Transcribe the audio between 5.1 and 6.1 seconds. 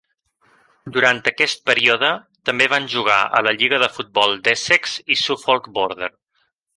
i Suffolk Border,